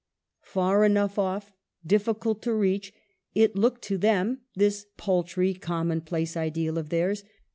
Far 0.45 0.83
enough 0.83 1.19
off, 1.19 1.53
difficult 1.85 2.41
to 2.41 2.55
reach, 2.55 2.91
it 3.35 3.55
looked 3.55 3.83
to 3.83 3.99
them, 3.99 4.41
this 4.55 4.87
paltry 4.97 5.53
common 5.53 6.01
place 6.01 6.35
ideal 6.35 6.79
of 6.79 6.89
theirs. 6.89 7.23